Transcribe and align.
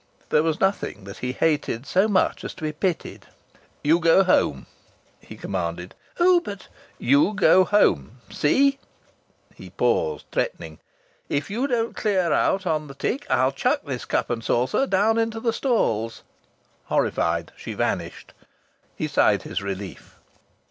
There 0.29 0.41
was 0.41 0.59
nothing 0.59 1.03
that 1.03 1.19
he 1.19 1.31
hated 1.31 1.85
so 1.85 2.07
much 2.07 2.43
as 2.43 2.55
to 2.55 2.63
be 2.63 2.71
pitied. 2.71 3.27
"You 3.83 3.99
go 3.99 4.23
home!" 4.23 4.65
he 5.19 5.35
commanded. 5.37 5.93
"Oh, 6.19 6.39
but" 6.39 6.69
"You 7.11 7.35
go 7.35 7.65
home! 7.65 8.19
See?" 8.31 8.79
He 9.53 9.69
paused, 9.69 10.25
threatening. 10.31 10.79
"If 11.29 11.51
you 11.51 11.67
don't 11.67 11.95
clear 11.95 12.33
out 12.33 12.65
on 12.65 12.87
the 12.87 12.95
tick 12.95 13.27
I'll 13.29 13.51
chuck 13.51 13.81
this 13.85 14.05
cup 14.05 14.31
and 14.31 14.43
saucer 14.43 14.87
down 14.87 15.19
into 15.19 15.39
the 15.39 15.53
stalls." 15.53 16.23
Horrified, 16.85 17.51
she 17.55 17.73
vanished. 17.75 18.33
He 18.95 19.05
sighed 19.07 19.43
his 19.43 19.61
relief. 19.61 20.17